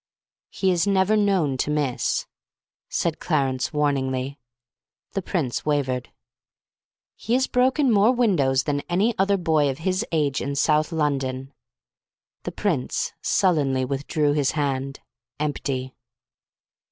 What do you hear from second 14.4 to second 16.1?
hand empty.